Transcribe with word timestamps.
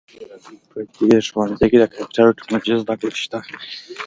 په 0.69 0.79
دې 1.09 1.19
ښوونځي 1.31 1.67
کې 1.71 1.77
د 1.79 1.85
کمپیوټر 1.91 2.25
او 2.29 2.37
ټکنالوژۍ 2.39 2.75
زده 2.83 2.95
کړه 2.99 3.15
شته 3.23 3.39